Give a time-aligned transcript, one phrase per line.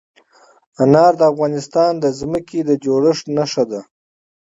[0.83, 3.81] انار د افغانستان د ځمکې د جوړښت نښه ده.